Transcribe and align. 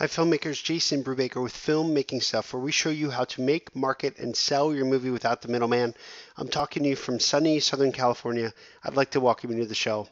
Hi, 0.00 0.06
filmmakers. 0.06 0.64
Jason 0.64 1.04
Brubaker 1.04 1.42
with 1.42 1.52
Filmmaking 1.52 2.22
Stuff, 2.22 2.54
where 2.54 2.62
we 2.62 2.72
show 2.72 2.88
you 2.88 3.10
how 3.10 3.24
to 3.24 3.42
make, 3.42 3.76
market, 3.76 4.16
and 4.16 4.34
sell 4.34 4.74
your 4.74 4.86
movie 4.86 5.10
without 5.10 5.42
the 5.42 5.48
middleman. 5.48 5.94
I'm 6.38 6.48
talking 6.48 6.84
to 6.84 6.88
you 6.88 6.96
from 6.96 7.20
sunny 7.20 7.60
Southern 7.60 7.92
California. 7.92 8.54
I'd 8.82 8.96
like 8.96 9.10
to 9.10 9.20
welcome 9.20 9.52
you 9.52 9.58
to 9.58 9.66
the 9.66 9.74
show. 9.74 10.08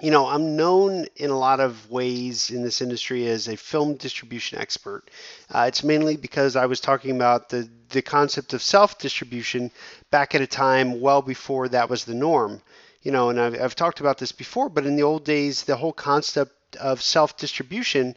You 0.00 0.12
know, 0.12 0.28
I'm 0.28 0.54
known 0.54 1.06
in 1.16 1.30
a 1.30 1.36
lot 1.36 1.58
of 1.58 1.90
ways 1.90 2.50
in 2.52 2.62
this 2.62 2.80
industry 2.80 3.26
as 3.26 3.48
a 3.48 3.56
film 3.56 3.96
distribution 3.96 4.60
expert. 4.60 5.10
Uh, 5.52 5.64
it's 5.66 5.82
mainly 5.82 6.16
because 6.16 6.54
I 6.54 6.66
was 6.66 6.78
talking 6.78 7.16
about 7.16 7.48
the, 7.48 7.68
the 7.88 8.00
concept 8.00 8.52
of 8.52 8.62
self 8.62 8.96
distribution 8.96 9.72
back 10.12 10.36
at 10.36 10.40
a 10.40 10.46
time 10.46 11.00
well 11.00 11.20
before 11.20 11.68
that 11.70 11.90
was 11.90 12.04
the 12.04 12.14
norm. 12.14 12.62
You 13.02 13.10
know, 13.10 13.30
and 13.30 13.40
I've, 13.40 13.60
I've 13.60 13.74
talked 13.74 13.98
about 13.98 14.18
this 14.18 14.30
before, 14.30 14.68
but 14.68 14.86
in 14.86 14.94
the 14.94 15.02
old 15.02 15.24
days, 15.24 15.64
the 15.64 15.76
whole 15.76 15.92
concept 15.92 16.76
of 16.76 17.02
self 17.02 17.36
distribution 17.36 18.14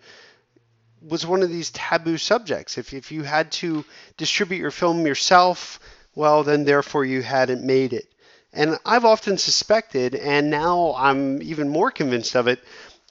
was 1.02 1.26
one 1.26 1.44
of 1.44 1.50
these 1.50 1.72
taboo 1.72 2.18
subjects. 2.18 2.78
If, 2.78 2.94
if 2.94 3.12
you 3.12 3.24
had 3.24 3.52
to 3.54 3.84
distribute 4.18 4.60
your 4.60 4.72
film 4.72 5.06
yourself, 5.06 5.80
well, 6.16 6.44
then 6.44 6.64
therefore 6.64 7.06
you 7.06 7.22
hadn't 7.22 7.64
made 7.64 7.94
it. 7.94 8.08
And 8.54 8.78
I've 8.86 9.06
often 9.06 9.38
suspected, 9.38 10.14
and 10.14 10.50
now 10.50 10.94
I'm 10.98 11.42
even 11.42 11.70
more 11.70 11.90
convinced 11.90 12.36
of 12.36 12.48
it, 12.48 12.60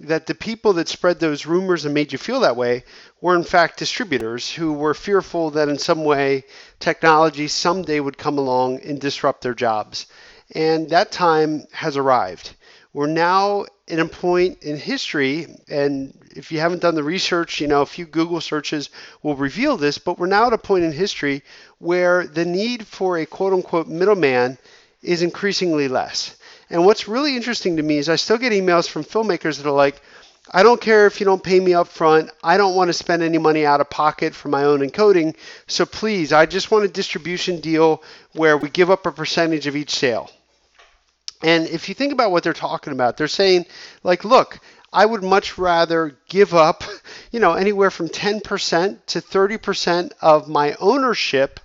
that 0.01 0.27
the 0.27 0.35
people 0.35 0.75
that 0.75 0.89
spread 0.89 1.21
those 1.21 1.47
rumors 1.47 1.85
and 1.85 1.93
made 1.93 2.13
you 2.13 2.19
feel 2.19 2.41
that 2.41 2.57
way 2.57 2.85
were 3.21 3.37
in 3.37 3.45
fact 3.45 3.79
distributors 3.79 4.51
who 4.51 4.73
were 4.73 4.95
fearful 4.95 5.51
that 5.51 5.69
in 5.69 5.79
some 5.79 6.05
way 6.05 6.45
technology 6.79 7.49
someday 7.49 8.01
would 8.01 8.17
come 8.17 8.39
along 8.39 8.81
and 8.81 9.01
disrupt 9.01 9.43
their 9.43 9.55
jobs. 9.55 10.07
And 10.55 10.89
that 10.91 11.13
time 11.13 11.65
has 11.73 11.97
arrived. 11.97 12.55
We're 12.93 13.07
now 13.07 13.67
at 13.91 13.99
a 13.99 14.07
point 14.07 14.63
in 14.63 14.77
history, 14.77 15.47
and 15.69 16.17
if 16.35 16.53
you 16.53 16.61
haven't 16.61 16.83
done 16.83 16.95
the 16.95 17.03
research, 17.03 17.61
you 17.61 17.67
know, 17.67 17.83
a 17.83 17.87
few 17.87 18.07
Google 18.07 18.41
searches 18.41 18.91
will 19.23 19.37
reveal 19.37 19.77
this, 19.77 19.99
but 19.99 20.19
we're 20.19 20.27
now 20.27 20.47
at 20.47 20.53
a 20.53 20.59
point 20.59 20.85
in 20.85 20.93
history 20.93 21.43
where 21.79 22.27
the 22.27 22.45
need 22.45 22.87
for 22.87 23.19
a 23.19 23.27
quote 23.27 23.53
unquote 23.53 23.89
middleman 23.89 24.59
is 25.03 25.23
increasingly 25.23 25.89
less. 25.89 26.37
And 26.71 26.85
what's 26.85 27.09
really 27.09 27.37
interesting 27.37 27.77
to 27.77 27.83
me 27.83 27.99
is 27.99 28.09
I 28.09 28.17
still 28.17 28.39
get 28.39 28.53
emails 28.53 28.89
from 28.89 29.05
filmmakers 29.05 29.57
that 29.57 29.67
are 29.67 29.73
like, 29.73 30.01
I 30.53 30.63
don't 30.63 30.81
care 30.81 31.07
if 31.07 31.21
you 31.21 31.27
don't 31.27 31.43
pay 31.43 31.61
me 31.61 31.75
up 31.75 31.89
front. 31.89 32.31
I 32.43 32.57
don't 32.57 32.75
want 32.75 32.89
to 32.89 32.93
spend 32.93 33.23
any 33.23 33.39
money 33.39 33.65
out 33.65 33.81
of 33.81 33.91
pocket 33.91 34.35
for 34.35 34.49
my 34.49 34.65
own 34.65 34.81
encoding. 34.81 35.37
So 35.67 35.87
please, 35.87 36.33
I 36.33 36.47
just 36.47 36.71
want 36.71 36.85
a 36.85 36.89
distribution 36.89 37.61
deal 37.61 38.03
where 38.33 38.57
we 38.57 38.69
give 38.69 38.91
up 38.91 39.07
a 39.07 39.13
percentage 39.13 39.67
of 39.67 39.77
each 39.77 39.95
sale. 39.95 40.31
And 41.43 41.67
if 41.67 41.89
you 41.89 41.95
think 41.95 42.13
about 42.13 42.31
what 42.31 42.43
they're 42.43 42.53
talking 42.53 42.93
about, 42.93 43.17
they're 43.17 43.29
saying, 43.29 43.67
like, 44.03 44.25
look, 44.25 44.59
I 44.93 45.07
would 45.07 45.23
much 45.23 45.57
rather 45.57 46.19
give 46.29 46.55
up, 46.55 46.85
you 47.31 47.41
know, 47.41 47.55
anywhere 47.55 47.91
from 47.91 48.09
10% 48.09 48.99
to 49.07 49.21
30% 49.21 50.13
of 50.21 50.49
my 50.49 50.75
ownership 50.81 51.61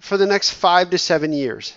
for 0.00 0.16
the 0.16 0.26
next 0.26 0.50
five 0.50 0.90
to 0.90 0.98
seven 0.98 1.32
years. 1.32 1.74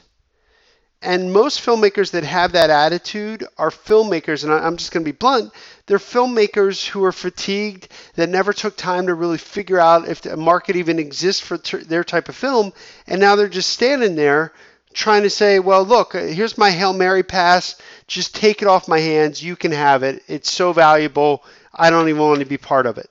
And 1.01 1.31
most 1.31 1.61
filmmakers 1.61 2.11
that 2.11 2.25
have 2.25 2.51
that 2.51 2.69
attitude 2.69 3.45
are 3.57 3.69
filmmakers, 3.69 4.43
and 4.43 4.51
I'm 4.51 4.75
just 4.75 4.91
going 4.91 5.05
to 5.05 5.11
be 5.11 5.17
blunt, 5.17 5.53
they're 5.85 5.97
filmmakers 5.97 6.85
who 6.85 7.05
are 7.05 7.13
fatigued, 7.13 7.87
that 8.15 8.27
never 8.27 8.51
took 8.51 8.75
time 8.75 9.07
to 9.07 9.13
really 9.13 9.37
figure 9.37 9.79
out 9.79 10.09
if 10.09 10.21
the 10.21 10.35
market 10.35 10.75
even 10.75 10.99
exists 10.99 11.41
for 11.41 11.57
their 11.57 12.03
type 12.03 12.27
of 12.27 12.35
film, 12.35 12.73
and 13.07 13.21
now 13.21 13.37
they're 13.37 13.47
just 13.47 13.69
standing 13.69 14.15
there 14.15 14.51
trying 14.93 15.23
to 15.23 15.29
say, 15.29 15.59
well, 15.59 15.83
look, 15.83 16.15
uh, 16.15 16.19
here's 16.19 16.57
my 16.57 16.71
Hail 16.71 16.93
Mary 16.93 17.23
pass. 17.23 17.75
Just 18.07 18.35
take 18.35 18.61
it 18.61 18.67
off 18.67 18.87
my 18.87 18.99
hands. 18.99 19.43
You 19.43 19.55
can 19.55 19.71
have 19.71 20.03
it. 20.03 20.23
It's 20.27 20.51
so 20.51 20.73
valuable. 20.73 21.43
I 21.73 21.89
don't 21.89 22.09
even 22.09 22.21
want 22.21 22.39
to 22.39 22.45
be 22.45 22.57
part 22.57 22.85
of 22.85 22.97
it. 22.97 23.09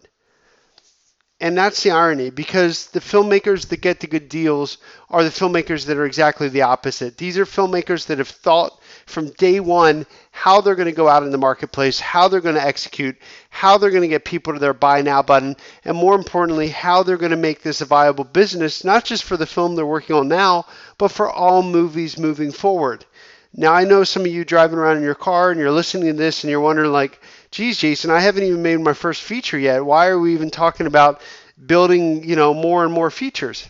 And 1.40 1.56
that's 1.56 1.84
the 1.84 1.92
irony 1.92 2.30
because 2.30 2.88
the 2.88 3.00
filmmakers 3.00 3.68
that 3.68 3.80
get 3.80 4.00
the 4.00 4.08
good 4.08 4.28
deals 4.28 4.78
are 5.08 5.22
the 5.22 5.30
filmmakers 5.30 5.86
that 5.86 5.96
are 5.96 6.04
exactly 6.04 6.48
the 6.48 6.62
opposite. 6.62 7.16
These 7.16 7.38
are 7.38 7.44
filmmakers 7.44 8.06
that 8.06 8.18
have 8.18 8.28
thought 8.28 8.80
from 9.08 9.30
day 9.30 9.60
one 9.60 10.06
how 10.30 10.60
they're 10.60 10.74
going 10.74 10.86
to 10.86 10.92
go 10.92 11.08
out 11.08 11.22
in 11.24 11.30
the 11.30 11.38
marketplace, 11.38 11.98
how 11.98 12.28
they're 12.28 12.40
going 12.40 12.54
to 12.54 12.64
execute, 12.64 13.16
how 13.50 13.76
they're 13.76 13.90
going 13.90 14.02
to 14.02 14.08
get 14.08 14.24
people 14.24 14.52
to 14.52 14.58
their 14.58 14.72
buy 14.72 15.02
now 15.02 15.22
button, 15.22 15.56
and 15.84 15.96
more 15.96 16.14
importantly, 16.14 16.68
how 16.68 17.02
they're 17.02 17.16
going 17.16 17.32
to 17.32 17.36
make 17.36 17.62
this 17.62 17.80
a 17.80 17.84
viable 17.84 18.24
business, 18.24 18.84
not 18.84 19.04
just 19.04 19.24
for 19.24 19.36
the 19.36 19.46
film 19.46 19.74
they're 19.74 19.84
working 19.84 20.14
on 20.14 20.28
now, 20.28 20.64
but 20.96 21.10
for 21.10 21.28
all 21.28 21.62
movies 21.62 22.18
moving 22.18 22.52
forward. 22.52 23.04
Now, 23.52 23.72
I 23.72 23.84
know 23.84 24.04
some 24.04 24.22
of 24.22 24.28
you 24.28 24.44
driving 24.44 24.78
around 24.78 24.98
in 24.98 25.02
your 25.02 25.14
car 25.14 25.50
and 25.50 25.58
you're 25.58 25.72
listening 25.72 26.12
to 26.12 26.12
this 26.12 26.44
and 26.44 26.50
you're 26.50 26.60
wondering, 26.60 26.92
like, 26.92 27.20
geez, 27.50 27.78
Jason, 27.78 28.10
I 28.10 28.20
haven't 28.20 28.44
even 28.44 28.62
made 28.62 28.78
my 28.78 28.92
first 28.92 29.22
feature 29.22 29.58
yet. 29.58 29.84
Why 29.84 30.08
are 30.08 30.18
we 30.18 30.34
even 30.34 30.50
talking 30.50 30.86
about 30.86 31.20
building, 31.66 32.22
you 32.22 32.36
know, 32.36 32.54
more 32.54 32.84
and 32.84 32.92
more 32.92 33.10
features? 33.10 33.68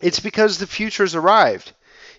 It's 0.00 0.20
because 0.20 0.58
the 0.58 0.66
future 0.66 1.02
has 1.02 1.16
arrived. 1.16 1.72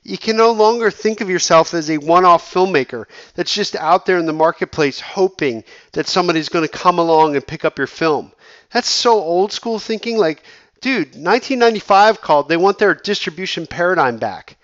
You 0.03 0.17
can 0.17 0.37
no 0.37 0.51
longer 0.51 0.91
think 0.91 1.21
of 1.21 1.29
yourself 1.29 1.73
as 1.73 1.89
a 1.89 1.97
one 1.97 2.25
off 2.25 2.53
filmmaker 2.53 3.05
that's 3.35 3.53
just 3.53 3.75
out 3.75 4.05
there 4.05 4.17
in 4.17 4.25
the 4.25 4.33
marketplace 4.33 4.99
hoping 4.99 5.63
that 5.91 6.07
somebody's 6.07 6.49
going 6.49 6.67
to 6.67 6.71
come 6.71 6.99
along 6.99 7.35
and 7.35 7.45
pick 7.45 7.65
up 7.65 7.77
your 7.77 7.87
film. 7.87 8.31
That's 8.71 8.89
so 8.89 9.13
old 9.13 9.51
school 9.51 9.79
thinking. 9.79 10.17
Like, 10.17 10.43
dude, 10.81 11.15
1995 11.15 12.21
called, 12.21 12.47
they 12.47 12.57
want 12.57 12.77
their 12.77 12.93
distribution 12.93 13.67
paradigm 13.67 14.17
back. 14.17 14.57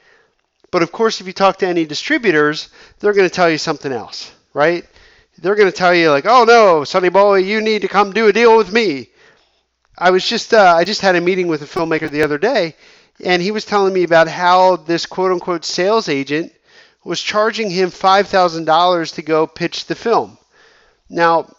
But 0.71 0.83
of 0.83 0.91
course, 0.91 1.21
if 1.21 1.27
you 1.27 1.33
talk 1.33 1.57
to 1.59 1.67
any 1.67 1.85
distributors, 1.85 2.69
they're 2.99 3.13
going 3.13 3.29
to 3.29 3.33
tell 3.33 3.49
you 3.49 3.57
something 3.57 3.91
else, 3.91 4.31
right? 4.53 4.85
They're 5.37 5.55
going 5.55 5.71
to 5.71 5.77
tell 5.77 5.93
you 5.93 6.11
like, 6.11 6.25
"Oh 6.25 6.43
no, 6.45 6.83
Sonny 6.83 7.09
Boy, 7.09 7.37
you 7.39 7.61
need 7.61 7.81
to 7.81 7.87
come 7.87 8.13
do 8.13 8.27
a 8.27 8.33
deal 8.33 8.57
with 8.57 8.71
me." 8.71 9.09
I 9.97 10.11
was 10.11 10.27
just 10.27 10.53
uh, 10.53 10.73
I 10.75 10.83
just 10.83 11.01
had 11.01 11.15
a 11.15 11.21
meeting 11.21 11.47
with 11.47 11.61
a 11.61 11.65
filmmaker 11.65 12.09
the 12.09 12.23
other 12.23 12.37
day, 12.37 12.75
and 13.23 13.41
he 13.41 13.51
was 13.51 13.65
telling 13.65 13.93
me 13.93 14.03
about 14.03 14.27
how 14.27 14.75
this 14.77 15.05
quote 15.05 15.31
unquote 15.31 15.65
sales 15.65 16.09
agent 16.09 16.51
was 17.03 17.21
charging 17.21 17.69
him 17.69 17.89
five 17.89 18.27
thousand 18.27 18.65
dollars 18.65 19.13
to 19.13 19.21
go 19.21 19.47
pitch 19.47 19.85
the 19.85 19.95
film. 19.95 20.37
Now, 21.09 21.53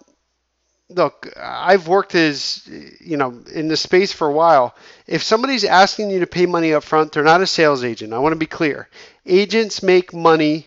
look, 0.89 1.33
I've 1.37 1.89
worked 1.89 2.15
as 2.15 2.69
you 3.01 3.17
know 3.17 3.43
in 3.53 3.69
the 3.69 3.77
space 3.77 4.13
for 4.13 4.29
a 4.29 4.33
while. 4.33 4.75
If 5.07 5.23
somebody's 5.23 5.65
asking 5.65 6.11
you 6.11 6.21
to 6.21 6.27
pay 6.27 6.47
money 6.47 6.73
up 6.75 6.85
front, 6.85 7.13
they're 7.13 7.23
not 7.23 7.41
a 7.41 7.47
sales 7.47 7.85
agent. 7.85 8.13
I 8.13 8.19
want 8.19 8.33
to 8.33 8.39
be 8.39 8.47
clear. 8.47 8.89
Agents 9.25 9.83
make 9.83 10.13
money 10.13 10.67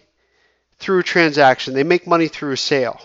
through 0.80 1.00
a 1.00 1.04
transaction. 1.04 1.74
They 1.74 1.84
make 1.84 2.08
money 2.08 2.28
through 2.28 2.54
a 2.54 2.58
sale. 2.58 3.00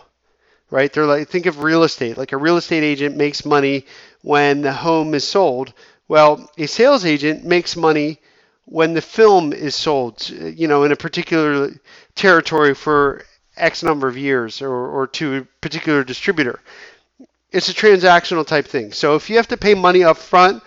Right? 0.70 0.92
They're 0.92 1.06
like 1.06 1.28
think 1.28 1.46
of 1.46 1.62
real 1.62 1.82
estate. 1.84 2.16
Like 2.16 2.32
a 2.32 2.36
real 2.36 2.56
estate 2.56 2.82
agent 2.82 3.16
makes 3.16 3.44
money 3.44 3.86
when 4.22 4.62
the 4.62 4.72
home 4.72 5.14
is 5.14 5.26
sold. 5.26 5.72
Well, 6.08 6.50
a 6.58 6.66
sales 6.66 7.04
agent 7.04 7.44
makes 7.44 7.76
money 7.76 8.18
when 8.66 8.94
the 8.94 9.02
film 9.02 9.52
is 9.52 9.74
sold, 9.74 10.28
you 10.28 10.68
know, 10.68 10.84
in 10.84 10.92
a 10.92 10.96
particular 10.96 11.70
territory 12.14 12.74
for 12.74 13.24
X 13.56 13.82
number 13.82 14.08
of 14.08 14.16
years 14.16 14.62
or, 14.62 14.70
or 14.70 15.06
to 15.06 15.36
a 15.36 15.42
particular 15.60 16.04
distributor 16.04 16.60
it's 17.54 17.68
a 17.68 17.72
transactional 17.72 18.44
type 18.44 18.66
thing. 18.66 18.90
So 18.90 19.14
if 19.14 19.30
you 19.30 19.36
have 19.36 19.46
to 19.48 19.56
pay 19.56 19.74
money 19.74 20.02
up 20.02 20.16
front, 20.16 20.60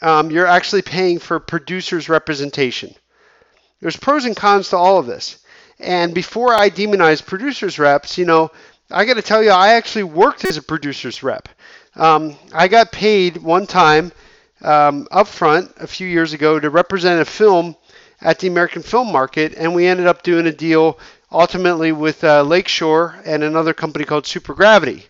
um, 0.00 0.30
you're 0.30 0.46
actually 0.46 0.80
paying 0.80 1.18
for 1.18 1.38
producer's 1.38 2.08
representation. 2.08 2.94
There's 3.80 3.96
pros 3.96 4.24
and 4.24 4.34
cons 4.34 4.70
to 4.70 4.78
all 4.78 4.98
of 4.98 5.06
this. 5.06 5.38
And 5.78 6.14
before 6.14 6.54
I 6.54 6.70
demonize 6.70 7.24
producers 7.24 7.78
reps, 7.78 8.16
you 8.16 8.24
know, 8.24 8.50
I 8.90 9.04
got 9.04 9.14
to 9.14 9.22
tell 9.22 9.42
you, 9.42 9.50
I 9.50 9.74
actually 9.74 10.04
worked 10.04 10.46
as 10.46 10.56
a 10.56 10.62
producer's 10.62 11.22
rep. 11.22 11.46
Um, 11.94 12.36
I 12.54 12.68
got 12.68 12.90
paid 12.90 13.36
one 13.36 13.66
time 13.66 14.10
um, 14.62 15.06
up 15.10 15.28
front 15.28 15.72
a 15.78 15.86
few 15.86 16.06
years 16.06 16.32
ago 16.32 16.58
to 16.58 16.70
represent 16.70 17.20
a 17.20 17.24
film 17.24 17.76
at 18.20 18.38
the 18.38 18.48
American 18.48 18.82
film 18.82 19.12
market, 19.12 19.54
and 19.56 19.74
we 19.74 19.86
ended 19.86 20.06
up 20.06 20.22
doing 20.22 20.46
a 20.46 20.52
deal 20.52 20.98
ultimately 21.30 21.92
with 21.92 22.24
uh, 22.24 22.42
Lakeshore 22.42 23.16
and 23.24 23.42
another 23.44 23.74
company 23.74 24.04
called 24.04 24.24
Supergravity 24.24 25.04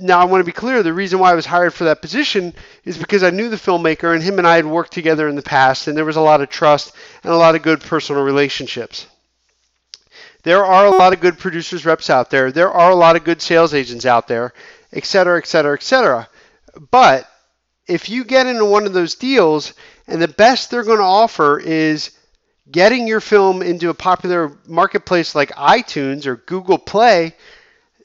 now 0.00 0.18
I 0.18 0.24
want 0.24 0.40
to 0.40 0.46
be 0.46 0.52
clear 0.52 0.82
the 0.82 0.92
reason 0.92 1.18
why 1.18 1.30
I 1.30 1.34
was 1.34 1.46
hired 1.46 1.74
for 1.74 1.84
that 1.84 2.02
position 2.02 2.54
is 2.84 2.98
because 2.98 3.22
I 3.22 3.30
knew 3.30 3.48
the 3.48 3.56
filmmaker 3.56 4.14
and 4.14 4.22
him 4.22 4.38
and 4.38 4.46
I 4.46 4.56
had 4.56 4.66
worked 4.66 4.92
together 4.92 5.28
in 5.28 5.36
the 5.36 5.42
past 5.42 5.86
and 5.86 5.96
there 5.96 6.04
was 6.04 6.16
a 6.16 6.20
lot 6.20 6.40
of 6.40 6.48
trust 6.48 6.94
and 7.22 7.32
a 7.32 7.36
lot 7.36 7.54
of 7.54 7.62
good 7.62 7.80
personal 7.80 8.22
relationships. 8.22 9.06
There 10.42 10.64
are 10.64 10.86
a 10.86 10.96
lot 10.96 11.12
of 11.12 11.20
good 11.20 11.38
producers 11.38 11.86
reps 11.86 12.10
out 12.10 12.30
there. 12.30 12.50
There 12.50 12.70
are 12.70 12.90
a 12.90 12.96
lot 12.96 13.16
of 13.16 13.24
good 13.24 13.40
sales 13.40 13.74
agents 13.74 14.06
out 14.06 14.26
there, 14.26 14.52
et 14.92 15.04
cetera, 15.04 15.38
et 15.38 15.46
cetera, 15.46 15.74
et 15.74 15.82
cetera. 15.82 16.28
But 16.90 17.28
if 17.86 18.08
you 18.08 18.24
get 18.24 18.46
into 18.46 18.64
one 18.64 18.86
of 18.86 18.92
those 18.92 19.14
deals 19.14 19.74
and 20.06 20.20
the 20.20 20.28
best 20.28 20.70
they're 20.70 20.84
going 20.84 20.98
to 20.98 21.04
offer 21.04 21.58
is 21.58 22.10
getting 22.70 23.06
your 23.06 23.20
film 23.20 23.62
into 23.62 23.90
a 23.90 23.94
popular 23.94 24.56
marketplace 24.66 25.34
like 25.34 25.50
iTunes 25.50 26.26
or 26.26 26.36
Google 26.36 26.78
Play, 26.78 27.34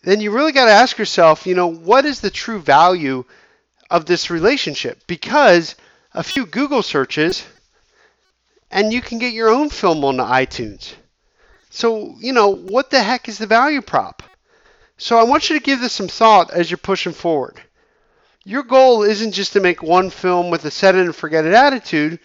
then 0.03 0.21
you 0.21 0.31
really 0.31 0.51
got 0.51 0.65
to 0.65 0.71
ask 0.71 0.97
yourself, 0.97 1.45
you 1.45 1.55
know, 1.55 1.67
what 1.67 2.05
is 2.05 2.21
the 2.21 2.29
true 2.29 2.59
value 2.59 3.23
of 3.89 4.05
this 4.05 4.29
relationship? 4.29 5.05
Because 5.07 5.75
a 6.13 6.23
few 6.23 6.45
Google 6.45 6.81
searches 6.81 7.45
and 8.71 8.91
you 8.91 9.01
can 9.01 9.19
get 9.19 9.33
your 9.33 9.49
own 9.49 9.69
film 9.69 10.03
on 10.03 10.17
iTunes. 10.17 10.93
So, 11.69 12.15
you 12.19 12.33
know, 12.33 12.53
what 12.55 12.89
the 12.89 13.01
heck 13.01 13.29
is 13.29 13.37
the 13.37 13.47
value 13.47 13.81
prop? 13.81 14.23
So 14.97 15.17
I 15.17 15.23
want 15.23 15.49
you 15.49 15.57
to 15.57 15.63
give 15.63 15.79
this 15.79 15.93
some 15.93 16.07
thought 16.07 16.51
as 16.51 16.71
you're 16.71 16.77
pushing 16.77 17.13
forward. 17.13 17.61
Your 18.47 18.63
goal 18.63 19.03
isn't 19.03 19.33
just 19.33 19.51
to 19.51 19.59
make 19.59 19.83
one 19.83 20.09
film 20.09 20.49
with 20.49 20.63
a 20.63 20.71
set 20.71 20.95
it 20.95 21.01
and 21.01 21.13
forget 21.13 21.43
it 21.43 21.53
attitude, 21.53 22.17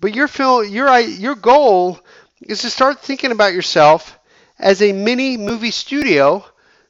but 0.00 0.12
your 0.12 0.26
film, 0.26 0.68
your 0.68 0.98
your 0.98 1.36
goal 1.36 2.00
is 2.40 2.62
to 2.62 2.70
start 2.70 2.98
thinking 2.98 3.30
about 3.30 3.52
yourself 3.52 4.18
as 4.58 4.82
a 4.82 4.90
mini 4.90 5.36
movie 5.36 5.70
studio, 5.70 6.44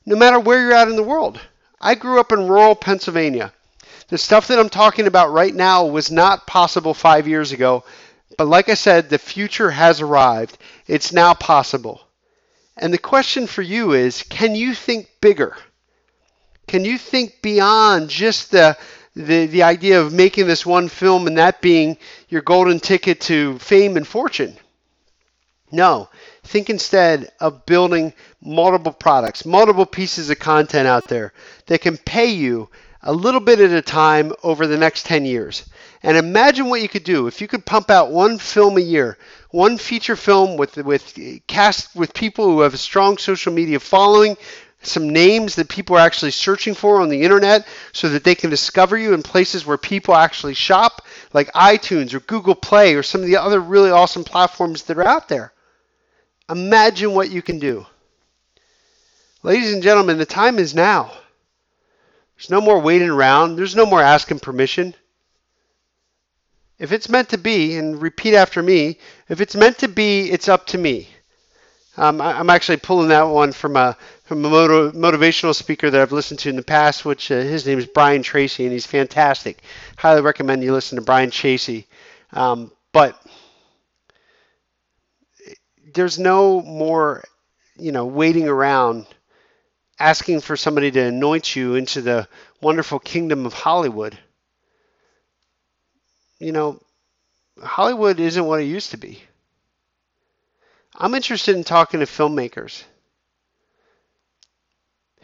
no 0.06 0.17
matter 0.17 0.41
where 0.41 0.62
you're 0.62 0.73
at 0.73 0.88
in 0.88 0.97
the 0.97 1.03
world. 1.03 1.38
I 1.79 1.94
grew 1.94 2.19
up 2.19 2.32
in 2.32 2.49
rural 2.49 2.75
Pennsylvania. 2.75 3.53
The 4.09 4.17
stuff 4.17 4.49
that 4.49 4.59
I'm 4.59 4.71
talking 4.71 5.06
about 5.06 5.31
right 5.31 5.55
now 5.55 5.85
was 5.85 6.11
not 6.11 6.47
possible 6.47 6.94
five 6.94 7.29
years 7.29 7.53
ago, 7.53 7.85
but 8.38 8.49
like 8.49 8.71
I 8.71 8.75
said, 8.75 9.11
the 9.11 9.19
future 9.19 9.71
has 9.71 10.00
arrived. 10.00 10.56
It's 10.87 11.12
now 11.12 11.35
possible. 11.35 12.00
And 12.79 12.94
the 12.94 12.99
question 13.12 13.47
for 13.47 13.61
you 13.61 13.93
is 13.93 14.23
can 14.23 14.55
you 14.55 14.73
think 14.73 15.11
bigger? 15.21 15.55
Can 16.71 16.85
you 16.85 16.99
think 16.99 17.43
beyond 17.43 18.09
just 18.09 18.53
the, 18.53 18.79
the, 19.17 19.47
the 19.47 19.65
idea 19.65 20.01
of 20.01 20.13
making 20.13 20.47
this 20.47 20.65
one 20.65 20.87
film 20.87 21.27
and 21.27 21.37
that 21.37 21.61
being 21.61 21.99
your 22.29 22.43
golden 22.43 22.79
ticket 22.79 23.21
to 23.23 23.59
fame 23.59 23.97
and 23.97 24.07
fortune? 24.07 24.57
No. 25.73 26.09
Think 26.45 26.71
instead 26.71 27.33
of 27.41 27.67
building 27.67 28.13
multiple 28.41 28.93
products, 28.93 29.45
multiple 29.45 29.85
pieces 29.85 30.31
of 30.31 30.39
content 30.39 30.87
out 30.87 31.09
there 31.09 31.33
that 31.67 31.81
can 31.81 31.97
pay 31.97 32.27
you 32.27 32.69
a 33.03 33.13
little 33.13 33.41
bit 33.41 33.59
at 33.59 33.73
a 33.73 33.83
time 33.83 34.33
over 34.45 34.69
the 34.69 34.79
next 34.79 35.07
10 35.07 35.25
years. 35.25 35.69
And 36.05 36.17
imagine 36.17 36.69
what 36.69 36.83
you 36.83 36.89
could 36.89 37.03
do 37.03 37.27
if 37.27 37.41
you 37.41 37.49
could 37.49 37.67
pump 37.67 37.91
out 37.91 38.13
one 38.13 38.39
film 38.39 38.77
a 38.77 38.81
year, 38.81 39.19
one 39.51 39.77
feature 39.77 40.15
film 40.15 40.57
with 40.57 40.77
with 40.77 41.19
cast 41.49 41.97
with 41.97 42.15
people 42.15 42.45
who 42.45 42.61
have 42.61 42.75
a 42.75 42.79
strong 42.79 43.19
social 43.19 43.53
media 43.53 43.81
following, 43.81 44.37
some 44.82 45.11
names 45.11 45.56
that 45.56 45.69
people 45.69 45.97
are 45.97 46.00
actually 46.00 46.31
searching 46.31 46.75
for 46.75 47.00
on 47.00 47.11
the 47.11 47.23
internet 47.23 47.67
so 47.93 48.09
that 48.09 48.25
they 48.25 48.35
can 48.35 48.49
discover 48.49 48.97
you 48.97 49.12
in 49.12 49.23
places 49.23 49.67
where 49.67 49.77
people 49.77 50.15
actually 50.15 50.55
shop, 50.55 51.06
like 51.32 51.53
iTunes 51.53 52.15
or 52.15 52.21
Google 52.21 52.55
Play 52.55 52.94
or 52.94 53.03
some 53.03 53.21
of 53.21 53.27
the 53.27 53.37
other 53.37 53.61
really 53.61 53.91
awesome 53.91 54.25
platforms 54.25 54.85
that 54.85 54.97
are 54.97 55.06
out 55.06 55.29
there. 55.29 55.53
Imagine 56.49 57.15
what 57.15 57.31
you 57.31 57.43
can 57.43 57.59
do. 57.59 57.87
Ladies 59.43 59.73
and 59.73 59.82
gentlemen, 59.82 60.19
the 60.19 60.27
time 60.27 60.59
is 60.59 60.75
now. 60.75 61.12
There's 62.37 62.50
no 62.50 62.61
more 62.61 62.81
waiting 62.81 63.11
around. 63.11 63.56
There's 63.56 63.76
no 63.76 63.85
more 63.85 64.03
asking 64.03 64.41
permission. 64.41 64.94
If 66.79 66.93
it's 66.93 67.11
meant 67.11 67.29
to 67.31 67.38
be, 67.38 67.76
and 67.76 68.00
repeat 68.00 68.35
after 68.35 68.62
me, 68.62 68.99
if 69.29 69.43
it's 69.43 69.55
meant 69.55 69.79
to 69.79 69.88
be, 69.88 70.31
it's 70.31 70.49
up 70.49 70.67
to 70.69 70.79
me. 70.79 71.09
Um, 71.97 72.21
I, 72.21 72.41
am 72.41 72.49
actually 72.49 72.79
pulling 72.79 73.09
that 73.09 73.25
one 73.25 73.53
from 73.53 73.76
a 73.76 73.97
from 74.31 74.44
a 74.44 74.49
motiv- 74.49 74.93
motivational 74.93 75.53
speaker 75.53 75.91
that 75.91 76.00
I've 76.00 76.12
listened 76.12 76.38
to 76.38 76.49
in 76.49 76.55
the 76.55 76.62
past, 76.62 77.05
which 77.05 77.32
uh, 77.32 77.41
his 77.41 77.67
name 77.67 77.81
is 77.81 77.87
Brian 77.87 78.23
Tracy, 78.23 78.62
and 78.62 78.73
he's 78.73 78.87
fantastic. 78.87 79.61
Highly 79.97 80.21
recommend 80.21 80.62
you 80.62 80.73
listen 80.73 80.94
to 80.94 81.03
Brian 81.03 81.32
Tracy. 81.32 81.88
Um, 82.32 82.71
but 82.93 83.21
there's 85.93 86.17
no 86.17 86.62
more, 86.62 87.25
you 87.77 87.91
know, 87.91 88.06
waiting 88.06 88.47
around 88.47 89.05
asking 89.99 90.43
for 90.43 90.56
somebody 90.56 90.93
to 90.93 91.06
anoint 91.06 91.56
you 91.56 91.75
into 91.75 92.00
the 92.00 92.29
wonderful 92.61 93.00
kingdom 93.00 93.47
of 93.47 93.53
Hollywood 93.53 94.17
you 96.38 96.53
know, 96.53 96.81
Hollywood 97.61 98.21
isn't 98.21 98.47
what 98.47 98.61
it 98.61 98.67
used 98.67 98.93
to 98.93 98.97
be. 98.97 99.21
I'm 100.94 101.17
interested 101.17 101.56
in 101.56 101.65
talking 101.65 101.99
to 101.99 102.06
filmmakers 102.06 102.85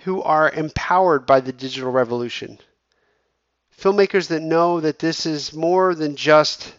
who 0.07 0.23
are 0.23 0.49
empowered 0.49 1.27
by 1.27 1.41
the 1.41 1.53
digital 1.53 1.91
revolution. 1.91 2.61
Filmmakers 3.77 4.29
that 4.29 4.41
know 4.41 4.79
that 4.79 5.01
this 5.01 5.27
is 5.27 5.53
more 5.53 5.97
than 5.97 6.15
just 6.15 6.73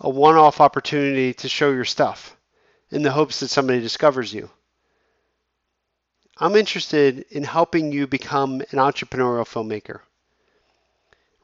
a 0.00 0.10
one 0.10 0.34
off 0.34 0.60
opportunity 0.60 1.32
to 1.34 1.48
show 1.48 1.70
your 1.70 1.84
stuff 1.84 2.36
in 2.90 3.02
the 3.02 3.12
hopes 3.12 3.38
that 3.38 3.46
somebody 3.46 3.78
discovers 3.80 4.34
you. 4.34 4.50
I'm 6.36 6.56
interested 6.56 7.26
in 7.30 7.44
helping 7.44 7.92
you 7.92 8.08
become 8.08 8.60
an 8.60 8.78
entrepreneurial 8.78 9.46
filmmaker. 9.46 10.00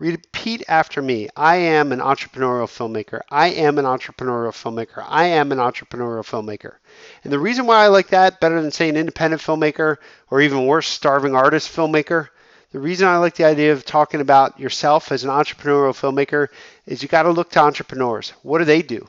Repeat 0.05 0.65
after 0.69 1.01
me. 1.01 1.31
I 1.35 1.56
am 1.56 1.91
an 1.91 2.01
entrepreneurial 2.01 2.69
filmmaker. 2.69 3.23
I 3.31 3.49
am 3.53 3.79
an 3.79 3.87
entrepreneurial 3.87 4.53
filmmaker. 4.53 5.03
I 5.09 5.29
am 5.29 5.51
an 5.51 5.56
entrepreneurial 5.56 6.23
filmmaker. 6.23 6.75
And 7.23 7.33
the 7.33 7.39
reason 7.39 7.65
why 7.65 7.83
I 7.83 7.87
like 7.87 8.09
that 8.09 8.39
better 8.39 8.61
than 8.61 8.71
saying 8.71 8.97
independent 8.97 9.41
filmmaker 9.41 9.97
or 10.31 10.43
even 10.43 10.67
worse, 10.67 10.89
starving 10.89 11.35
artist 11.35 11.75
filmmaker, 11.75 12.29
the 12.71 12.81
reason 12.81 13.09
I 13.09 13.17
like 13.17 13.37
the 13.37 13.47
idea 13.47 13.73
of 13.73 13.87
talking 13.87 14.21
about 14.21 14.61
yourself 14.61 15.11
as 15.11 15.25
an 15.25 15.31
entrepreneurial 15.31 15.95
filmmaker 15.95 16.49
is 16.85 17.03
you 17.03 17.09
got 17.09 17.23
to 17.23 17.31
look 17.31 17.51
to 17.53 17.61
entrepreneurs. 17.61 18.35
What 18.43 18.59
do 18.59 18.67
they 18.67 18.83
do? 18.83 19.09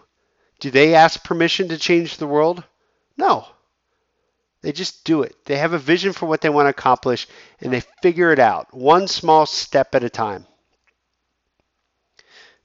Do 0.61 0.71
they 0.71 0.95
ask 0.95 1.21
permission 1.25 1.67
to 1.67 1.77
change 1.77 2.15
the 2.15 2.25
world? 2.25 2.63
No. 3.17 3.45
They 4.61 4.71
just 4.71 5.03
do 5.03 5.23
it. 5.23 5.35
They 5.43 5.57
have 5.57 5.73
a 5.73 5.77
vision 5.77 6.13
for 6.13 6.25
what 6.25 6.39
they 6.39 6.47
want 6.47 6.67
to 6.67 6.69
accomplish 6.69 7.27
and 7.59 7.73
they 7.73 7.81
figure 8.01 8.31
it 8.31 8.39
out 8.39 8.73
one 8.73 9.09
small 9.09 9.45
step 9.45 9.93
at 9.93 10.05
a 10.05 10.09
time. 10.09 10.47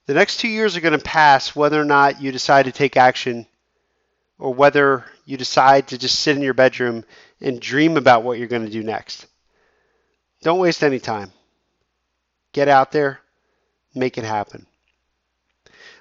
The 0.07 0.15
next 0.15 0.37
two 0.37 0.47
years 0.47 0.75
are 0.75 0.81
going 0.81 0.97
to 0.97 1.03
pass 1.03 1.55
whether 1.55 1.79
or 1.79 1.85
not 1.85 2.21
you 2.21 2.31
decide 2.31 2.65
to 2.65 2.71
take 2.71 2.97
action 2.97 3.45
or 4.39 4.53
whether 4.53 5.05
you 5.25 5.37
decide 5.37 5.89
to 5.89 5.97
just 5.97 6.19
sit 6.19 6.35
in 6.35 6.41
your 6.41 6.55
bedroom 6.55 7.05
and 7.39 7.59
dream 7.59 7.97
about 7.97 8.23
what 8.23 8.39
you're 8.39 8.47
going 8.47 8.65
to 8.65 8.71
do 8.71 8.83
next. 8.83 9.27
Don't 10.41 10.59
waste 10.59 10.83
any 10.83 10.99
time. 10.99 11.31
Get 12.51 12.67
out 12.67 12.91
there, 12.91 13.19
make 13.93 14.17
it 14.17 14.23
happen. 14.23 14.65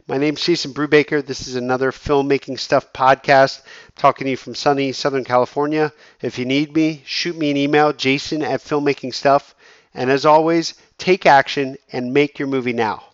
My 0.09 0.17
name's 0.17 0.43
Jason 0.43 0.73
Brubaker. 0.73 1.25
This 1.25 1.47
is 1.47 1.55
another 1.55 1.93
Filmmaking 1.93 2.59
Stuff 2.59 2.93
podcast. 2.95 3.63
talking 3.97 4.25
to 4.25 4.31
you 4.31 4.37
from 4.37 4.55
sunny 4.55 4.93
Southern 4.93 5.25
California. 5.25 5.93
If 6.23 6.39
you 6.39 6.47
need 6.47 6.75
me, 6.75 7.03
shoot 7.05 7.37
me 7.37 7.51
an 7.51 7.59
email, 7.59 7.93
jason 7.93 8.43
at 8.43 8.61
filmmakingstuff. 8.61 9.53
And 9.93 10.11
as 10.11 10.25
always, 10.25 10.75
take 10.97 11.27
action 11.27 11.77
and 11.93 12.15
make 12.15 12.39
your 12.39 12.49
movie 12.49 12.73
now. 12.73 13.10